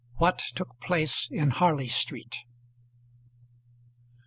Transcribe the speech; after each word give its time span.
WHAT 0.15 0.39
TOOK 0.55 0.79
PLACE 0.79 1.29
IN 1.29 1.51
HARLEY 1.51 1.87
STREET. 1.87 2.37